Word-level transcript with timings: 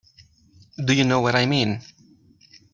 Do 0.83 0.95
you 0.95 1.03
know 1.03 1.21
what 1.21 1.35
I 1.35 1.45
mean? 1.45 1.81